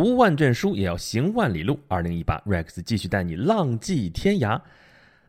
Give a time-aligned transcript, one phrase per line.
[0.00, 1.76] 读万卷书也要行万里路。
[1.88, 4.60] 二零一八，Rex 继续带你浪迹天涯。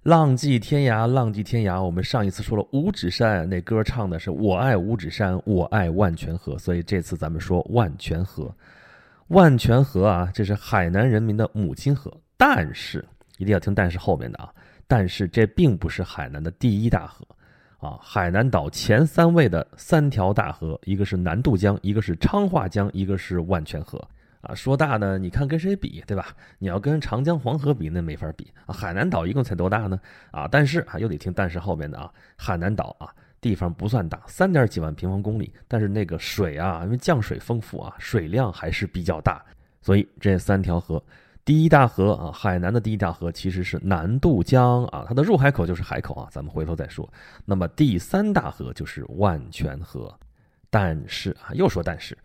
[0.04, 1.82] 浪迹天涯，浪迹天涯。
[1.82, 6.56] 我们上一次说了五指山，那歌唱的是我爱五指山，我爱万泉河。
[6.60, 8.56] 所以这次咱们说万泉河。
[9.30, 12.16] 万泉河啊，这是海南人民的母亲河。
[12.38, 13.04] 但是
[13.40, 14.54] 一定要听但是后面的啊，
[14.86, 17.26] 但是这并不是海南的第一大河
[17.80, 17.98] 啊。
[18.00, 24.00] 海南岛前三位的三条大河，一个是南渡江，一个是昌化江，一个是万泉河。
[24.42, 26.28] 啊，说大呢，你看跟谁比，对吧？
[26.60, 28.74] 你要跟长江、黄河比，那没法比啊。
[28.74, 30.00] 海南岛一共才多大呢？
[30.32, 32.10] 啊，但是啊，又得听但是后面的啊。
[32.38, 33.12] 海南岛啊，
[33.42, 39.44] 地方不算大，三点几万平方公里，但是那个水啊，因为降水丰富啊，水量还是比较大。
[39.82, 41.04] 所以这三条河，
[41.44, 47.12] 第一大河啊，海南的第一大河其实是南渡江啊，它的入海口就是海口啊，咱们回头再说。
[47.44, 50.18] 那么第三大河就是万泉河，
[50.70, 52.18] 但是啊，又说但是，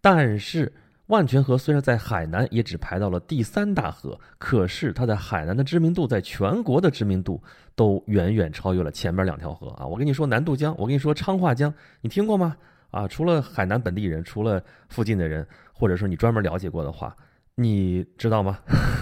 [0.00, 0.72] 但是。
[1.12, 7.38] 万泉河虽然在海南也只排到了第三大河，可是它在海南的知名度，在全国的知名度
[7.76, 9.86] 都远远超越了前面两条河啊！
[9.86, 11.70] 我跟你说南渡江，我跟你说昌化江，
[12.00, 12.56] 你听过吗？
[12.90, 17.14] 啊，除了海南本地人，除了附近的人，或者说你专门了解过的话，
[17.54, 18.58] 你知道吗？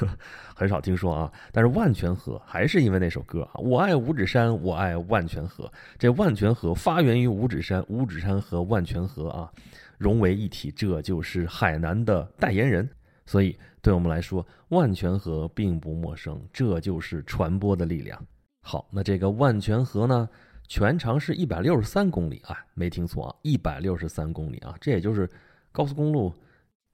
[0.54, 1.32] 很少听说啊。
[1.52, 5.70] 但是万泉河还是因为那首歌啊，我爱五指山，我爱万泉河。
[5.98, 9.50] 这万泉河发源于五指山，五指山和万泉河啊。
[9.98, 12.88] 融为一体，这就是海南的代言人。
[13.26, 16.40] 所以，对我们来说，万泉河并不陌生。
[16.52, 18.18] 这就是传播的力量。
[18.62, 20.28] 好，那这个万泉河呢，
[20.66, 25.28] 全长是一百六十三公里啊，没听错啊，一百六十三公里啊，这也就是
[25.70, 26.34] 高速公路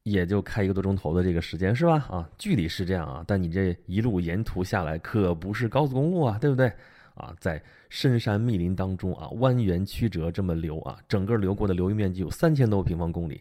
[0.09, 1.95] 也就开一个多钟头的这个时间是吧？
[2.09, 6.73] 啊，距离是这样啊，但你这一路沿途下来可不是高速公路啊，对不对？
[7.15, 13.41] 啊，在深山密林当中啊，蜿蜒曲折这么流啊，整个流过的流域面积有三千多平方公里。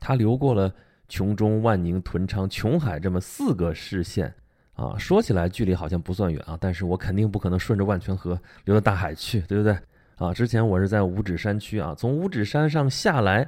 [0.00, 0.72] 它流过了
[1.06, 4.32] 琼中、万宁、屯昌、琼海这么四个市县
[4.72, 4.96] 啊。
[4.96, 9.76] 说起来距离好像不算远啊，但是我肯定不可能顺着万泉河流到大海去，对不对？
[10.16, 13.46] 啊，之前我是在五指山区啊，从五指山上下来，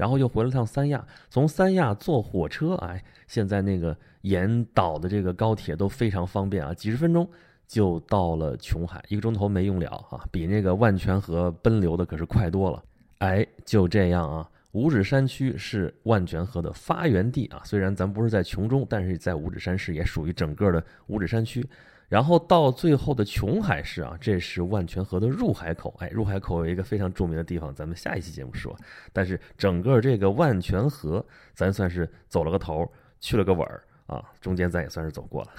[0.00, 7.28] 然后又回了趟三亚，从三亚坐火车，哎，现在那个沿岛的这个高铁都非常方便啊，几十分钟。
[7.68, 12.82] 就到了琼海，一个钟头没用了啊，比那个万泉河奔流的可是快多了。
[13.18, 17.60] 哎，就这样啊，五指山区是万泉河的发源地啊。
[17.64, 21.64] 虽然咱不是在琼中，但是在五指山市也属于整个的五指山区。
[22.10, 25.94] 然后到最后的琼海市啊，这是万泉河的入海口。
[26.00, 28.76] 哎，入海口有一个非常著名的地方，咱们下一期节目说。
[29.12, 35.50] 但是整个这个万泉河，咱算是走了个头，去了个尾儿啊，中间咱也算是走过了。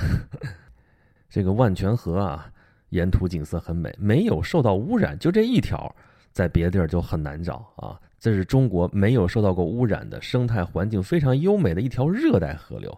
[1.30, 2.52] 这个万泉河啊，
[2.90, 5.96] 沿途景色很美，没有受到污染，就这一条，
[6.34, 7.98] 在别的地儿就很难找啊。
[8.20, 12.96] 这是中国没有受到过污染的生态环境非常优美的一条热带河流，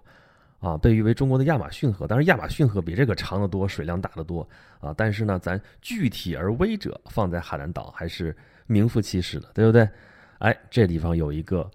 [0.64, 2.08] 啊，被誉为中国的亚马逊河。
[2.08, 4.48] 当然，亚马逊河比这个长得多，水量大得多
[4.80, 4.94] 啊。
[4.96, 8.36] 但是呢，咱具体而微者放在海南岛还是
[8.66, 9.88] 名副其实的，对不对？
[10.40, 11.70] 哎，这地方有一个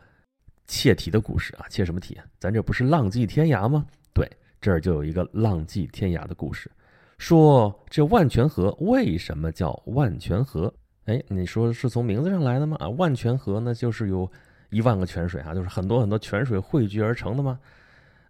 [0.67, 2.19] 切题的故事啊，切什么题？
[2.39, 3.85] 咱这不是浪迹天涯吗？
[4.15, 4.27] 对。
[4.61, 6.69] 这儿就有一个浪迹天涯的故事，
[7.17, 10.75] 说这万泉河为什么叫万泉河？
[11.05, 12.77] 哎，你说是从名字上来的吗？
[12.81, 14.29] 啊，万泉河呢，就是有
[14.71, 17.61] 一万个泉水啊，就是很多很多泉水汇聚而成的吗？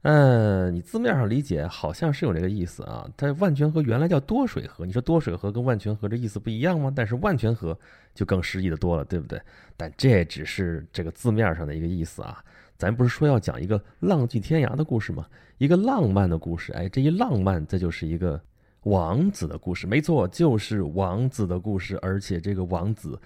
[0.03, 3.09] 嗯，你字面上理解好像是有这个意思啊。
[3.17, 6.93] 它万泉河原来叫多水河，你说多水河跟万泉河这意思不一样吗？
[6.95, 7.77] 但是万泉河
[8.15, 9.41] 就更诗意的多了，对不对？
[9.77, 12.43] 但这只是这个字面上的一个意思啊。
[12.77, 15.27] 咱不是说要讲一个浪迹天涯的故事吗？
[15.59, 18.41] 一个浪漫的故事，哎，这一浪漫，这就是一个
[18.85, 21.99] 王子的故事，没错，就是王子的故事。
[22.01, 23.21] 而且这个王子，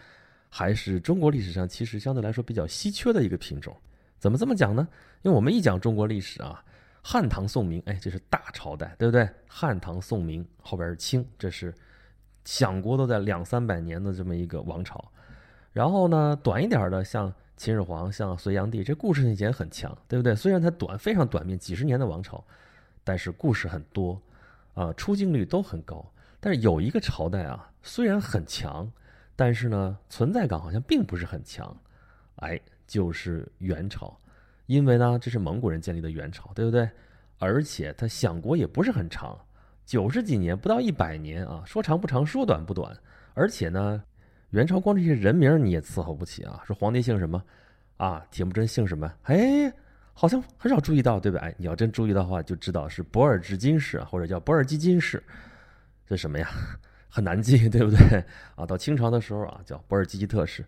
[0.48, 3.76] 还是中国历史上其实相对来说比较稀缺的一个品种。
[4.22, 4.86] 怎么这么讲呢？
[5.22, 6.64] 因为我们一讲中国历史啊，
[7.02, 9.28] 汉唐宋明，哎，这是大朝代，对不对？
[9.48, 11.74] 汉唐宋明后边是清，这是
[12.44, 15.04] 享国都在两三百年的这么一个王朝。
[15.72, 17.34] 然后呢，短一点的像。
[17.54, 20.34] 秦始皇像隋炀帝，这故事性也很强，对不对？
[20.34, 22.42] 虽然它短，非常短命，几十年的王朝，
[23.04, 24.20] 但是故事很多，
[24.74, 26.04] 啊，出镜率都很高。
[26.40, 28.90] 但是有一个朝代啊，虽然很强，
[29.36, 31.76] 但是呢，存在感好像并不是很强，
[32.36, 32.60] 哎，
[32.92, 34.14] 就是元朝，
[34.66, 36.86] 因为呢，这是蒙古人建立的元朝，对不对？
[37.38, 39.38] 而且它享国也不是很长，
[39.86, 42.94] 九十几年，不到一百年啊，说长不长，说短不短，
[43.32, 44.04] 而且呢。
[44.50, 46.60] 元朝光这些人名你也伺候不起啊！
[46.66, 47.42] 说皇帝姓什么，
[47.96, 49.10] 啊，铁木真姓什么？
[49.22, 49.72] 哎，
[50.12, 51.40] 好像很少注意到，对吧？
[51.40, 55.22] 哎，你要真注意到的话，就知道是博尔济金氏，或者叫博尔济金氏，
[56.06, 56.50] 这什么呀？
[57.08, 58.22] 很难记，对不对？
[58.54, 60.62] 啊，到清朝的时候啊，叫博尔济吉特氏，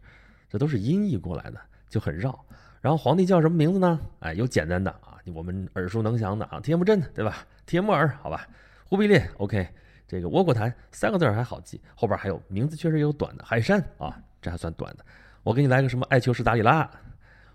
[0.48, 2.38] 这都是音译过来的，就很绕。
[2.80, 3.98] 然后皇帝叫什么名字呢？
[4.20, 7.46] 哎，有简单的啊，我们耳熟能详的啊，铁木真对吧？
[7.64, 8.46] 铁木儿好吧？
[8.84, 9.66] 忽必烈 OK，
[10.06, 15.04] 这个窝阔台三个字还好记，后边还有名字确实有短的，海山啊，这还算短的。
[15.42, 16.88] 我给你来个什么艾秋士达里拉，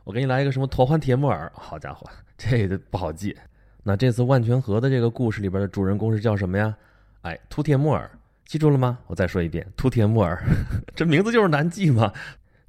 [0.03, 3.37] 我给你来一个什么妥欢铁木儿，好家伙，这个不好记。
[3.83, 6.75] 那这次万泉河的这个故事里边的主人公是叫什么呀？
[7.21, 8.09] 哎，秃铁木儿，
[8.45, 8.97] 记住了吗？
[9.05, 10.43] 我再说一遍，秃铁木儿，
[10.95, 12.11] 这名字就是难记嘛。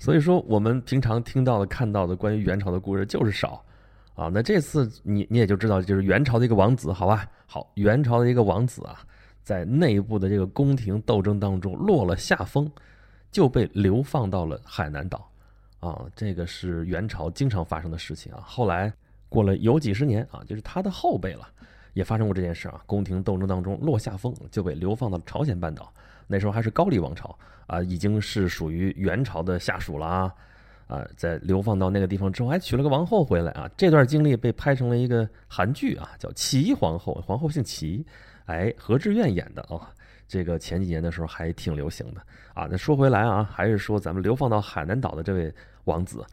[0.01, 3.63] 所以说，我们平常听到的、看到的关于元朝的故事就是少，
[4.15, 7.29] 啊，那这次你你也就知道，就是元朝的一个王子，好吧？
[7.47, 9.01] 好，元朝的一个王子啊，
[9.43, 12.69] 在内部的这个宫廷斗争当中落了下风，
[13.31, 15.31] 就被流放到了海南岛，
[15.81, 18.43] 啊，这个是元朝经常发生的事情啊。
[18.47, 18.91] 后来
[19.29, 21.47] 过了有几十年啊，就是他的后辈了，
[21.93, 22.81] 也发生过这件事啊。
[22.87, 25.93] 宫廷斗争当中落下风，就被流放到了朝鲜半岛。
[26.31, 27.37] 那时候还是高丽王朝
[27.67, 30.35] 啊，已经是属于元朝的下属了啊，
[30.87, 33.69] 啊，在流放到那个地方之后，还娶了个王后回来啊。
[33.77, 38.07] 这段经历被拍成了一个韩剧啊，叫《齐皇后》，皇后姓齐，
[38.47, 39.91] 哎，何志远演的啊。
[40.29, 42.21] 这个前几年的时候还挺流行的
[42.55, 42.69] 啊。
[42.71, 45.53] 那说回来啊，还是说咱们流放到海南岛的这位
[45.85, 46.25] 王子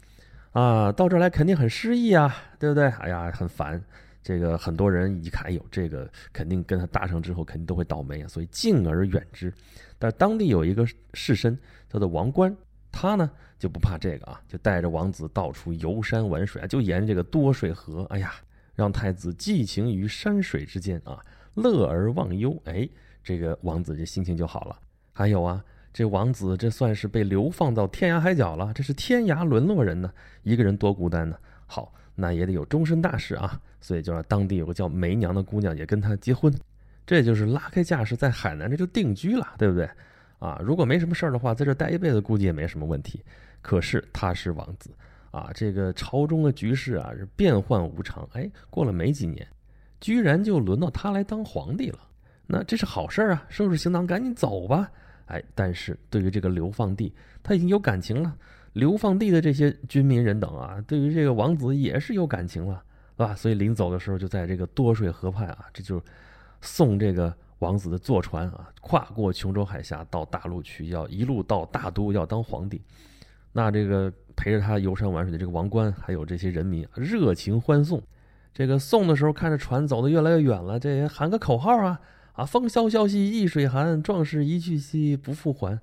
[0.51, 2.85] 啊，到这儿来肯定很失意啊，对不对？
[2.99, 3.81] 哎呀，很烦。
[4.27, 9.53] 这个很多人一看，哎呦，这个肯定跟他搭上之后，肯定都会倒霉啊，所以敬而远之。
[9.97, 11.57] 但当地有一个士绅
[11.87, 12.53] 叫做王冠，
[12.91, 18.33] 他呢就不怕这个啊，就带着王子到处游山玩水啊，就沿着这个多水河，哎呀，
[18.75, 21.23] 让太子寄情于山水之间啊，
[21.53, 22.61] 乐而忘忧。
[22.65, 22.85] 哎，
[23.23, 24.77] 这个王子这心情就好了。
[25.13, 25.63] 还有啊，
[25.93, 30.11] 这王子这算是被流放到天涯海角了，这是天涯沦落人呢，
[30.43, 31.37] 一个人多孤单呢。
[31.67, 31.93] 好。
[32.19, 36.51] 那也得有终身大事啊，所以就让当地有个叫梅娘的姑娘也跟他结婚，
[37.05, 39.87] 这就是拉开架势在海南这就定居了，对不对？
[40.39, 43.23] 啊，如果没什么事儿的话，在这待一辈子估计也没什么问题。
[43.61, 44.89] 可是他是王子
[45.29, 49.47] 啊，这个朝中的局势啊是变幻无常，哎，过了没几年，
[50.01, 51.99] 居然就轮到他来当皇帝了。
[52.47, 54.89] 那这是好事儿啊，收拾行囊赶紧走吧。
[55.27, 58.35] 哎，但是对于这个流放地，他已经有感情了。
[58.77, 63.35] 流放地的这些军民人等啊，对于这个王子也是有感情了，是吧？
[63.35, 65.99] 所以临走的时候，就在这个多水河畔啊，这就
[66.61, 72.79] 送这个王子的坐船啊，跨过琼州海峡到大陆去，要一路到大都要当皇帝。
[73.51, 77.99] 那这个陪着他游山玩水的这个王冠，还有这些人民热情欢送。
[78.53, 81.99] 这个送的时候，看着船走得越来越远了，这也喊个口号啊
[82.33, 82.45] 啊！
[82.45, 85.73] 风萧萧兮易水寒，壮士一去兮不复还。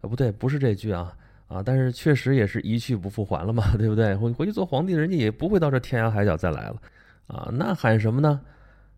[0.00, 1.16] 啊，不对，不是这句啊。
[1.46, 4.14] 啊，但是确实也是一去不复还了嘛， 对不对？
[4.16, 6.82] 回回去做皇帝，人家也不会到这天涯海角再来了，
[7.26, 8.40] 啊，那喊什么呢？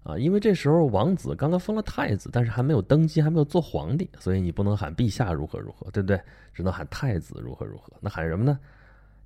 [0.04, 6.20] 啊，因为这时候王子刚刚封了太子，但是还没有登基，还没有做皇帝，所以你不能喊陛下如何如何，对不对？
[6.54, 7.92] 只能喊太子如何如何。
[8.00, 8.56] 那喊什么呢？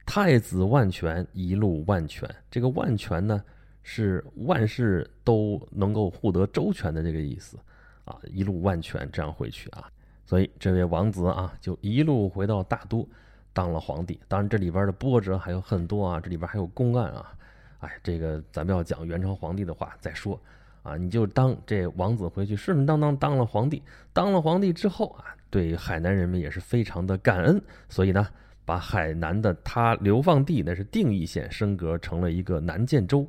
[0.06, 2.28] 太子万全，一路万全。
[2.50, 3.44] 这个万全呢，
[3.82, 7.58] 是万事都能够护得周全的这个意思，
[8.06, 9.86] 啊，一路万全，这样回去啊。
[10.30, 13.04] 所以这位王子啊，就一路回到大都，
[13.52, 14.20] 当了皇帝。
[14.28, 17.34] 当然这里边的波折还有很多啊，这里边还有公案啊。
[17.80, 20.40] 哎，这个咱们要讲元朝皇帝的话再说
[20.84, 20.96] 啊。
[20.96, 23.82] 你就当这王子回去顺顺当当当了皇帝，
[24.12, 27.60] 当了皇帝之后啊，对海南人民也是非常的感恩。
[27.88, 28.24] 所以呢，
[28.64, 33.26] 把海南的他流放地那是定义县升格成了一个南建州，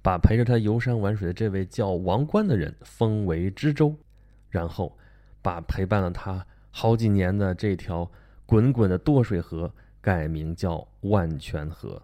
[0.00, 3.92] 把陪着他游山玩水的这位叫王冠的人封为知州，
[4.48, 4.96] 然后。
[5.44, 8.10] 把陪伴了他好几年的这条
[8.46, 9.70] 滚滚的多水河
[10.00, 12.00] 改名叫万泉河，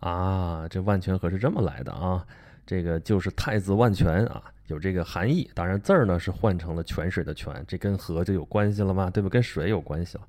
[0.00, 2.26] 啊，这万泉河是这么来的啊，
[2.64, 5.50] 这个就是太子万泉啊，有这个含义。
[5.54, 9.10] 当然字儿呢是换成了泉水的泉，这跟河就有关系了吗？
[9.10, 9.28] 对不？
[9.28, 10.24] 跟水有关系了。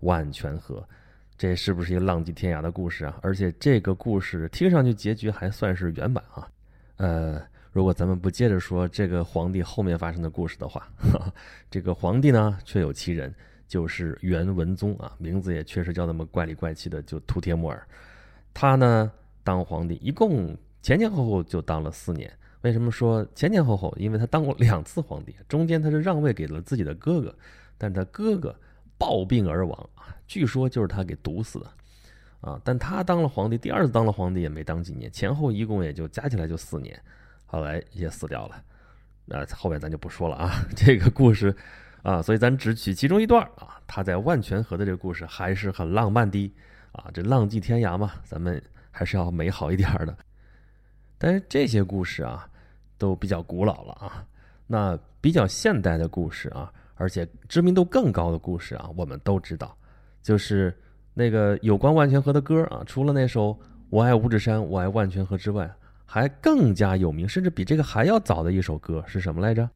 [0.00, 0.88] 万泉河，
[1.36, 3.18] 这是不是一个浪迹天涯的故事啊？
[3.22, 6.48] 而且这个故事听上去结局还算是圆满啊，
[6.98, 7.42] 呃。
[7.72, 10.88] 如果咱们不接着说这个皇帝后面发生的故事的话，
[11.70, 13.32] 这个皇帝呢确有其人，
[13.66, 17.86] 就是元文宗啊，名字也确实叫那么怪里怪气的，就秃铁木儿。
[18.54, 19.10] 他呢
[19.44, 22.32] 当皇帝一共前前后后就当了四年。
[22.62, 23.94] 为什么说前前后后？
[23.96, 27.32] 因为他当过两次皇帝，中间他是让位给了自己的哥哥，
[27.76, 28.52] 但他哥哥
[28.98, 31.66] 暴病而亡啊，据说就是他给毒死的
[32.40, 32.60] 啊。
[32.64, 37.00] 但他当了皇帝，第二次当了皇帝也没当几年，前后一共也就加起来就四年。
[37.50, 38.62] 后来也死掉了，
[39.24, 40.52] 那后面咱就不说了啊。
[40.76, 41.54] 这个故事
[42.02, 43.80] 啊，所以咱只取其中一段啊。
[43.86, 46.52] 他在万泉河的这个故事还是很浪漫的
[46.92, 47.10] 啊。
[47.14, 50.14] 这浪迹天涯嘛，咱们还是要美好一点的。
[51.16, 52.46] 但是这些故事啊，
[52.98, 54.26] 都比较古老了啊。
[54.66, 59.74] 那比较现代的故事啊，而且知名度更高的故事啊，我们都知道，
[60.22, 60.78] 就是
[61.14, 62.82] 那个有关万泉河的歌啊。
[62.86, 63.48] 除了那首
[63.88, 65.66] 《我爱五指山，我爱万泉河》之外。
[66.10, 69.68] 还更加有名，甚至比这个还要早的一首歌是什么来着？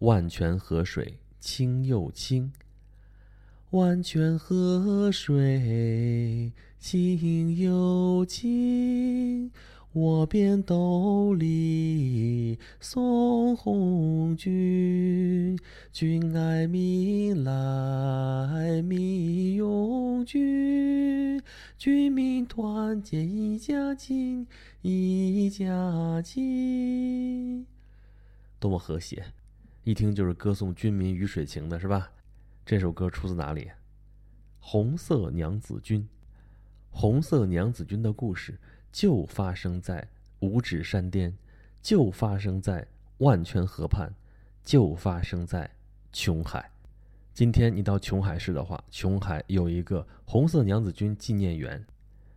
[0.00, 2.52] 万泉河水清又清，
[3.70, 9.50] 万泉河水清又清。
[9.94, 15.58] 我便斗笠送红军，
[15.92, 21.38] 军爱民来民拥军，
[21.76, 24.46] 军民团结一家亲，
[24.80, 27.66] 一家亲。
[28.58, 29.22] 多么和谐，
[29.84, 32.10] 一听就是歌颂军民鱼水情的，是吧？
[32.64, 33.64] 这首歌出自哪里？
[34.58, 36.00] 《红色娘子军》。
[36.88, 38.58] 红色娘子军的故事。
[38.92, 40.06] 就发生在
[40.40, 41.34] 五指山巅，
[41.80, 42.86] 就发生在
[43.18, 44.12] 万泉河畔，
[44.62, 45.68] 就发生在
[46.12, 46.70] 琼海。
[47.32, 51.82] 今天你到琼海市的话，琼海有一个红色娘子军纪念园，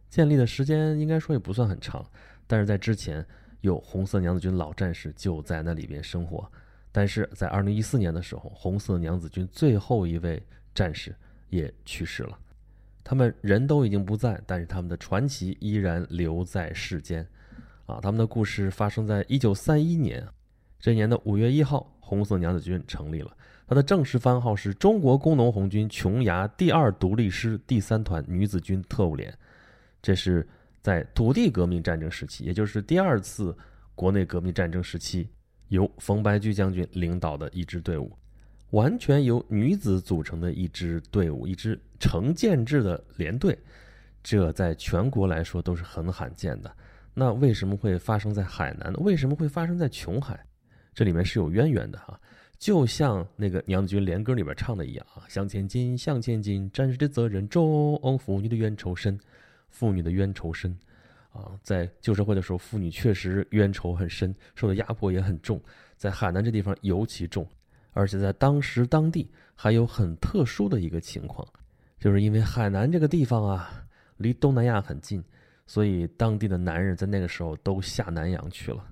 [0.09, 2.03] 建立的时间应该说也不算很长，
[2.47, 3.25] 但是在之前
[3.59, 6.49] 有红色娘子军老战士就在那里边生活。
[6.93, 10.41] 但是在二零一四年的时候，红色娘子军最后一位
[10.73, 11.13] 战士
[11.49, 12.39] 也去世了。
[13.07, 17.25] 他们人都已经不在，但是他们的传奇依然留在世间，
[17.85, 20.27] 啊，他们的故事发生在一九三一年，
[20.79, 23.31] 这年的五月一号，红色娘子军成立了，
[23.67, 29.31] 它的正式番号是中国工农红军琼崖第二独立师第三团女子军特务连，
[30.01, 30.47] 这是
[30.81, 33.55] 在土地革命战争时期，也就是第二次
[33.93, 35.29] 国内革命战争时期，
[35.67, 38.11] 由冯白驹将军领导的一支队伍。
[38.71, 43.57] 完全由女子组成的一支队伍，一支成建制的连队，
[44.23, 46.75] 这在全国来说都是很罕见的。
[47.13, 48.99] 那为什么会发生在海南呢？
[48.99, 50.37] 为什么会发生在琼海？
[50.93, 52.19] 这里面是有渊源的哈。
[52.57, 59.19] 就像那个娘子军连歌里边唱的一样啊，向前进，向前进，战士的责任重，妇女的冤仇深，
[59.69, 60.75] 妇女的冤仇深
[61.31, 61.51] 啊。
[61.61, 65.61] 在旧社会的时候，妇女确实冤仇很深，受的压迫也很重，
[65.97, 67.45] 在海南这地方尤其重。
[67.95, 71.47] 而且在当时当地还有很特殊的一个情况，
[71.97, 73.85] 就是因为海南这个地方啊，
[74.17, 75.23] 离东南亚很近，
[75.65, 78.83] 所以当地的男人在那个时候都下南洋去了。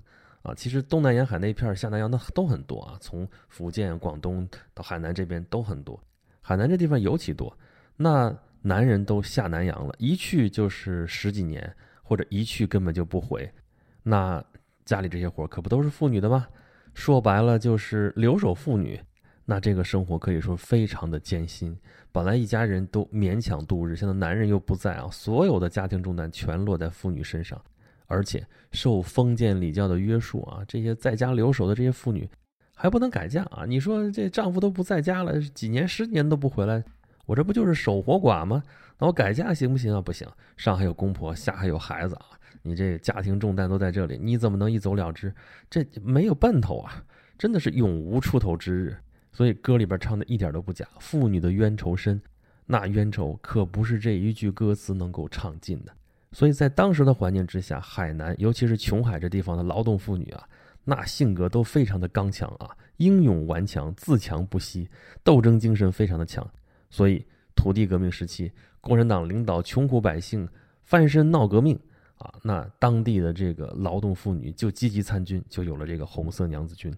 [0.42, 6.02] 啊，其实东南沿海那片下南洋的都很多啊，从福建、广东到海南这边都很多，
[6.40, 7.54] 海南这地方尤其多。
[7.96, 13.50] 那男人都下南洋了，一去就是十几年，或者一去根本就不回，
[14.02, 14.42] 那
[14.86, 16.46] 家里这些活可不都是妇女的吗？
[16.94, 18.98] 说白了就是留守妇女，
[19.44, 21.76] 那这个生活可以说非常的艰辛。
[22.12, 27.60] 本来一家人都勉强度日，现在男人又不在啊，所有的家庭重担全落在妇女身上，
[28.06, 32.28] 而且受封建礼教的约束啊，这些在家留守的这些妇女
[32.74, 33.64] 还不能改嫁啊。
[33.66, 36.84] 你说这丈夫都不在家了，几年十年都不回来，
[37.26, 38.62] 我这不就是守活寡吗？
[38.98, 40.00] 那我改嫁行不行啊？
[40.00, 42.38] 不行，上还有公婆，下还有孩子啊。
[42.66, 45.30] 你这家庭重担都在这里，你怎么能一走了之？
[45.68, 47.04] 这没有奔头啊！
[47.36, 48.96] 真的是永无出头之日。
[49.30, 52.18] 所以歌里边唱的一点都不假，妇女的冤仇深，
[52.64, 55.92] 那冤仇可不是这一句歌词能够唱尽的。
[56.32, 60.48] 所以在当时的环境之下，海南尤其是琼海这地方的劳动妇女啊，
[60.84, 64.88] 那性格都非常的刚强啊，英勇顽强，自强不息，
[65.22, 66.48] 斗争精神非常的强。
[66.88, 70.48] 所以土地革命时期，共产党领导穷苦百姓
[70.82, 71.78] 翻身闹革命。
[72.24, 76.90] 啊，那当地的这个劳动妇女就积极参军，就有了这个红色娘子军。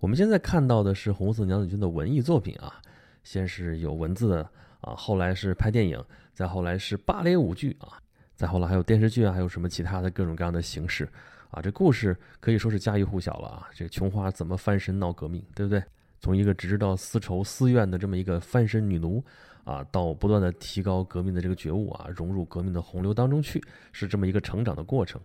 [0.00, 2.80] 我们现在看到的是红色娘子军的文艺作品啊，
[3.22, 4.48] 先是有文字的
[4.80, 6.02] 啊，后来是拍电影，
[6.32, 8.00] 再后来是芭蕾舞剧啊，
[8.34, 11.06] 再后来还有电视剧啊，还有什么其他的各种各样的形式
[11.50, 13.68] 啊，这故事可以说是家喻户晓了啊。
[13.74, 15.82] 这个琼花怎么翻身闹革命，对不对？
[16.22, 19.22] 从一个只知道私仇私怨的这么一个翻身女奴。
[19.64, 23.62] 啊，到不断的提高革命的这个觉悟啊，融入革命的洪流当中去，
[23.92, 25.20] 是这么一个成长的过程。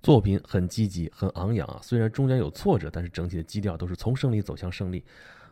[0.00, 1.80] 作品很积极，很昂扬啊。
[1.82, 5.04] 虽然中间有挫折，但是整体的基调都是从胜利走向胜利，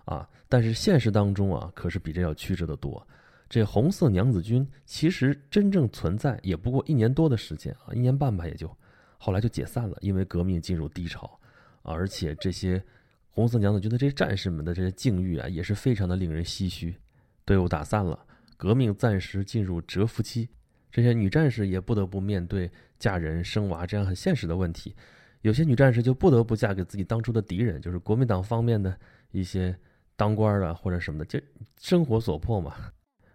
[0.04, 0.24] 啊。
[0.48, 3.04] 但是现实当中啊，可是比这要曲折的多。
[3.48, 8.70] 这红色娘子军其实真正存在也不过一年多的时间啊，一年半吧，也就
[9.18, 11.36] 后来就解散了，因为革命进入低潮，
[11.82, 12.80] 而且这些
[13.38, 16.96] 红色娘子军的这些战士们的这些境遇啊，也是非常的令人唏嘘。
[17.44, 18.18] 队伍打散了。
[18.56, 20.48] 革命暂时进入蛰伏期，
[20.90, 22.68] 这些女战士也不得不面对
[22.98, 24.92] 嫁人生娃这样很现实的问题。
[25.42, 28.92] 有些女战士就不得不嫁给自己当初的敌人，就是国民党方面的
[29.30, 29.78] 一些
[30.16, 31.40] 当官的或者什么的，就
[31.80, 32.74] 生活所迫嘛。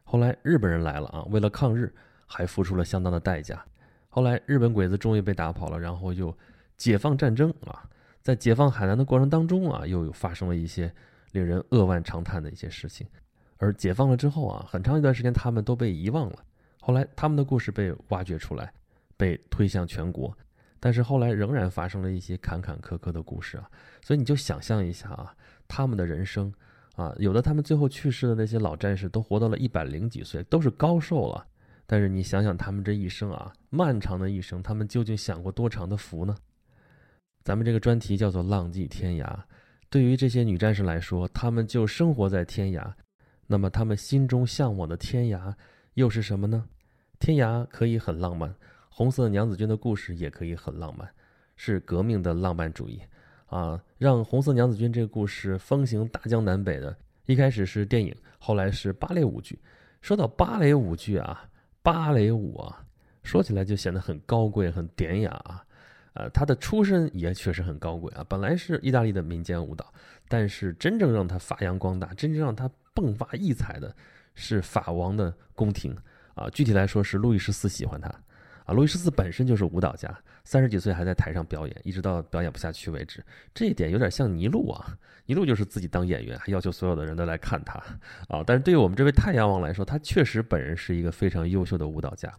[0.04, 1.96] 后来日本人来了啊，为了抗日
[2.26, 3.66] 还付出了相当的代价。
[4.10, 6.38] 后来日本鬼子终于被打跑了，然后又
[6.76, 7.90] 解放战争啊，
[8.24, 10.92] 在解放海南的过程当中啊，又有发生了一些
[11.34, 13.06] 令人扼腕长叹的一些事情。
[13.58, 16.40] 而解放了之后啊，很长一段时间他们都被遗忘了。
[16.80, 18.74] 后来他们的故事被挖掘出来，
[19.18, 20.36] 被推向全国。
[20.80, 23.70] 但是后来仍然发生了一些坎坎坷坷的故事啊。
[24.02, 25.36] 所以你就想象一下啊，
[25.68, 26.54] 他们的人生
[26.96, 31.46] 啊，有的他们最后去世的那些老战士都活到了一百零几岁，都是高寿了。
[31.86, 36.36] 但是你想想他们这一生啊，漫长的一生，他们究竟享过多长的福呢？
[37.44, 39.38] 咱们这个专题叫做“浪迹天涯”。
[39.90, 42.94] 对于这些女战士来说，她们就生活在天涯。
[43.46, 45.54] 那么，她们心中向往的天涯
[45.96, 46.66] 又是什么呢？
[47.20, 48.56] 天涯可以很浪漫，
[48.90, 51.08] 红色娘子军的故事也可以很浪漫，
[51.56, 53.02] 是革命的浪漫主义
[53.48, 53.82] 啊！
[53.98, 59.60] 让红色娘子军这个故事风行大江南北的，一开始是电影，后来是芭蕾舞剧。
[60.02, 61.50] 说到芭蕾舞剧啊，
[61.82, 62.86] 芭蕾舞啊，
[63.22, 65.64] 说起来就显得很高贵、很典雅啊。
[66.14, 69.92] 呃，他的出身也确实很高贵啊，本来是意大利的民间舞蹈，
[70.28, 73.96] 但是真正让他发扬光大、真正让他迸发异彩的，
[74.36, 75.96] 是法王的宫廷
[76.36, 76.48] 啊。
[76.52, 78.10] 具体来说，是路易十四喜欢他
[78.66, 78.74] 啊。
[78.74, 83.26] 路易十四本身就是舞蹈家，三十几岁还在台上表演，一直到表演不下去为止。
[83.54, 87.80] 这一点有点像尼禄啊，尼禄就是自己当演员，还要求所有的人都来看他
[88.28, 88.44] 啊。
[88.46, 92.32] 但是对于我们这位太阳王来说，他确实本人是一个非常优秀的舞蹈家，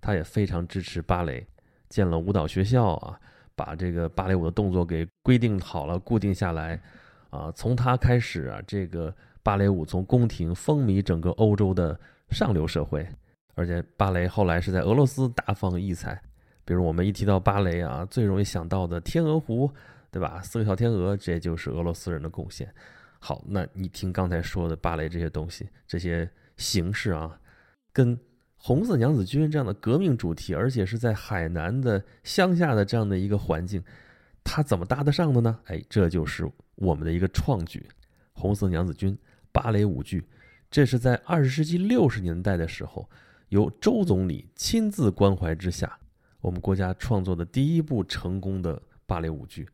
[0.00, 1.46] 他也非常支持芭蕾。
[1.88, 3.18] 建了舞蹈学校啊，
[3.56, 6.80] 把这个芭蕾舞的动作给规定好了，固定下来，
[7.30, 11.98] 啊，从他开始啊，这个芭蕾舞从宫廷风靡整个欧洲的
[12.30, 13.06] 上流社会，
[13.54, 16.20] 而且芭蕾后来是在俄罗斯大放异彩，
[16.64, 19.68] 比如我们一提到芭蕾啊，最容易想到的《天鹅湖》，
[20.10, 20.40] 对吧？
[20.42, 22.72] 四个小天鹅，这就是俄罗斯人的贡献。
[23.18, 27.40] 好，那你听刚才说的芭蕾这些东西，这些形式啊，
[27.92, 28.18] 跟。
[28.68, 33.82] 红色娘子军这样的革命主题，而且是在海南的乡下的这样的一个环境，
[34.44, 35.58] 它怎么搭得上的呢？
[35.68, 37.82] 哎，这就是我们的一个创举——
[38.34, 39.16] 红色娘子军
[39.52, 40.22] 芭蕾舞剧。
[40.70, 43.08] 这是在二十世纪六十年代的时候，
[43.48, 45.98] 由周总理亲自关怀之下，
[46.42, 49.66] 我们国家创作的第一部成功的芭蕾舞剧。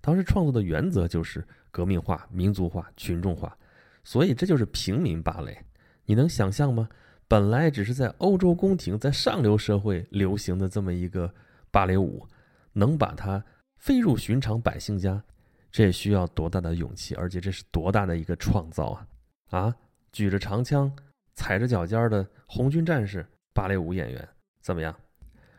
[0.00, 3.54] 当时创作的原则就是革命化、民族化、群众化，
[4.02, 5.62] 所以这就是平民芭蕾。
[6.06, 6.88] 你能想象吗？
[7.30, 11.32] 本来只是在欧洲宫廷、在上流社会流行的这么一个
[11.70, 12.26] 芭蕾舞，
[12.72, 13.44] 能把它
[13.76, 15.22] 飞入寻常百姓家，
[15.70, 17.14] 这需要多大的勇气？
[17.14, 19.06] 而且这是多大的一个创造啊！
[19.50, 19.76] 啊，
[20.10, 20.92] 举着长枪、
[21.36, 24.28] 踩着脚尖的红军战士芭蕾舞演员
[24.60, 24.92] 怎么样？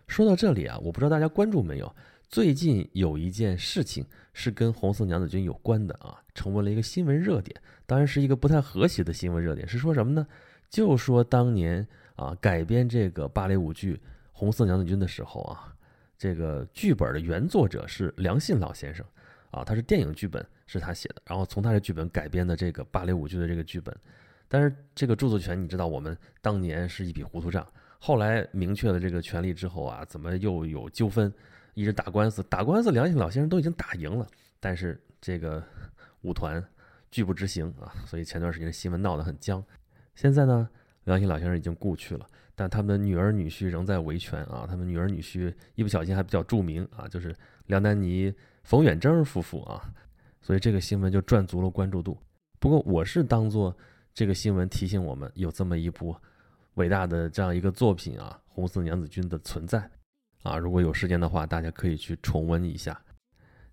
[0.10, 1.96] 说到这里啊，我不知道大家关注没有？
[2.28, 7.56] 最近有一件事情是跟红色娘子军有关的啊，成为了一个新闻热点。
[7.86, 10.28] 当然是一个不太和谐的新闻热点，是说什么呢？
[10.72, 13.96] 就说当年啊，改编这个芭蕾舞剧
[14.32, 15.76] 《红色娘子军》的时候啊，
[16.18, 19.06] 这个剧本的原作者是梁信老先生
[19.52, 23.94] 啊，他是电影剧本是他写的，然后从他的剧本改编的这个芭蕾舞剧的这个剧本，
[24.48, 27.68] 但是这个著作权你知道，我们当年是一笔糊涂账，
[28.00, 31.32] 后来明确了这个权利之后啊，怎么又有纠纷，
[31.74, 34.26] 一直打官司，打官司，梁信老先生都已经打赢了，
[34.62, 35.62] 但是这个
[36.22, 36.64] 舞团
[37.10, 39.62] 拒不执行啊，所以前段时间新闻闹得很僵。
[40.16, 40.70] 现在呢，
[41.06, 44.66] 梁信老先生已经故去了，但他们的女儿女婿仍在维权啊。
[44.68, 47.36] 他们女儿女婿一不小心还比较著名啊，就是
[47.68, 49.82] 梁丹妮、冯远征夫妇啊。
[50.42, 52.18] 所以这个新闻就赚足了关注度。
[52.60, 53.76] 不过我是当做
[54.14, 56.16] 这个新闻提醒我们有这么一部
[56.76, 59.90] 伟大的这样一个作品啊，《红色娘子军》的存在
[60.44, 60.58] 啊。
[60.58, 63.00] 如果有时间的话，大家可以去重温一下。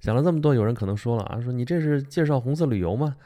[0.00, 3.16] 想了这么多，有人可能说了啊，说你这是介绍红色旅游吗？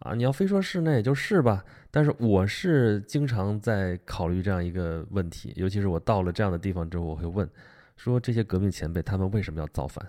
[0.00, 1.64] 啊，你要非说是那也就是吧。
[1.90, 7.48] 但是我是经常在考虑这样一个问题，尤其是我到了这样的地方之后，我会问，
[7.96, 10.06] 说这些革命前辈他们为什么要造反？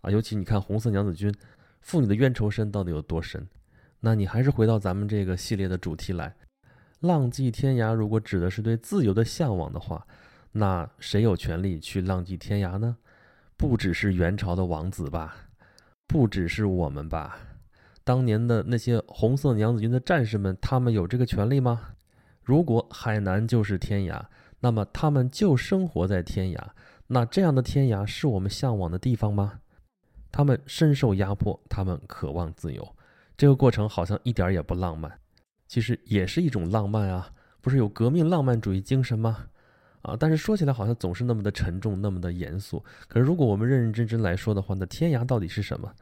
[0.00, 1.32] 啊，尤其你看红色娘子军，
[1.80, 3.46] 妇女的冤仇深到底有多深？
[4.00, 6.34] 那你还是回到咱们这个系列的主题来，
[7.00, 7.92] 浪迹天涯。
[7.92, 10.06] 如果指的是对自由的向往的话，
[10.52, 12.96] 那谁有权利去浪迹天涯呢？
[13.56, 15.36] 不只是元朝的王子吧，
[16.06, 17.38] 不只是我们吧。
[18.04, 21.80] 当年的那些红色娘子军的战士们，他们有这个权利吗？
[22.42, 24.20] 如果海南就是天涯，
[24.60, 26.58] 那么他们就生活在天涯。
[27.06, 29.60] 那这样的天涯是我们向往的地方吗？
[30.30, 32.96] 他们深受压迫，他们渴望自由。
[33.36, 35.12] 这个过程好像一点也不浪漫，
[35.68, 37.30] 其实也是一种浪漫啊！
[37.60, 39.46] 不是有革命浪漫主义精神吗？
[40.02, 40.16] 啊！
[40.18, 42.82] 但是说起来好像总是那么的沉重，那么的严肃。
[43.08, 45.92] 可是如果我们认认真真来说的话，那天涯到底是什么？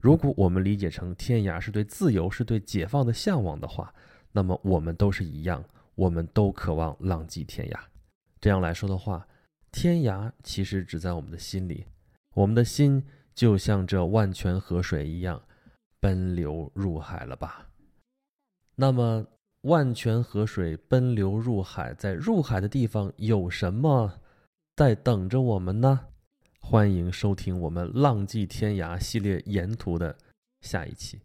[0.00, 3.92] 如果我们理解成天涯是对自由、是对解放的向往的话，
[4.32, 5.62] 那么我们都是一样，
[5.94, 7.78] 我们都渴望浪迹天涯。
[8.40, 9.26] 这样来说的话，
[9.70, 11.84] 天涯其实只在我们的心里，
[12.34, 15.42] 我们的心就像这万泉河水一样，
[16.00, 17.68] 奔流入海了吧？
[18.76, 19.26] 那么，
[19.62, 24.18] 万泉河水奔流入海，在入海的地方有什么
[24.76, 26.00] 在等着我们呢？
[26.60, 30.16] 欢迎收听我们《浪迹天涯》系列沿途的
[30.60, 31.20] 下一期。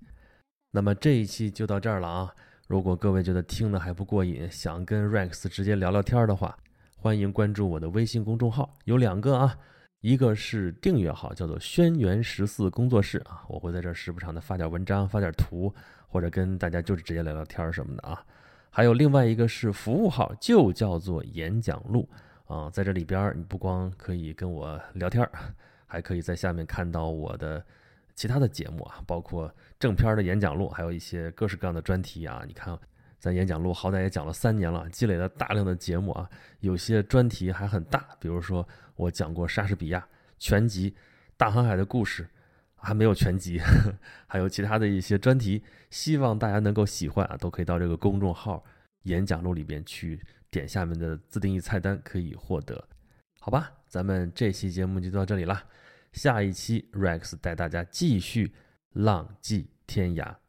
[0.71, 2.35] 那么这一期就到这儿了啊！
[2.67, 6.57] 如果各位觉得听的还不过瘾，想跟 Rex 直接聊聊天的话，
[6.97, 9.55] 欢迎关注我的微信公众号，有两个啊，
[10.01, 15.71] 一个是订阅号，叫做“轩辕十四工作室”啊，我会在这时不常的发点文章、发点图，
[16.07, 18.25] 或者跟大家就是直接聊聊天什么的啊。
[18.71, 22.09] 还有另外一个是服务号，就叫做“演讲录”。
[22.45, 25.27] 啊，在这里边你不光可以跟我聊天
[25.87, 27.63] 还可以在下面看到我的
[28.13, 32.43] 其他的节目啊，包括正片的演讲录，还有一些各式各样的专题啊。
[32.47, 32.77] 你看，
[33.19, 36.29] 咱演讲录好歹也讲了三年了，积累了大量的节目啊，
[36.59, 40.95] 有些专题还很大，比如说我讲过莎士比亚全集、
[41.35, 42.27] 大航海的故事，
[42.75, 43.59] 还没有全集，
[44.27, 48.63] 还有其他的一些专题，希望大家能够喜欢啊，都可以到这个公众号
[49.03, 50.21] 演讲录里边去。
[50.55, 52.87] 点下面的自定义菜单可以获得，
[53.41, 55.65] 好吧，咱们这期节目就到这里了，
[56.13, 58.53] 下一期 Rex 带大家继续
[58.93, 60.44] 浪迹天涯。